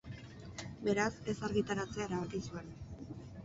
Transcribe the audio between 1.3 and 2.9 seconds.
ez argitaratzea erabaki zuen.